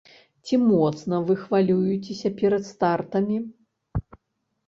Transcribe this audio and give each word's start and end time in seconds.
Ці 0.47 0.55
моцна 0.61 1.17
вы 1.27 1.33
хвалюецеся 1.41 2.29
перад 2.39 2.63
стартамі? 2.71 3.37